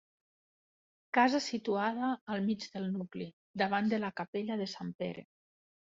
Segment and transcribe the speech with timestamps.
[1.17, 3.31] Casa situada al mig del nucli,
[3.65, 5.33] davant de la capella de Sant Pere.